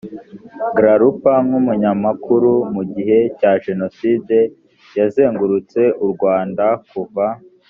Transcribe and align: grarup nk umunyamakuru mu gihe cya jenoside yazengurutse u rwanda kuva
grarup 0.75 1.21
nk 1.45 1.53
umunyamakuru 1.59 2.51
mu 2.73 2.83
gihe 2.93 3.17
cya 3.39 3.51
jenoside 3.65 4.37
yazengurutse 4.97 5.81
u 6.05 6.07
rwanda 6.13 6.65
kuva 6.89 7.25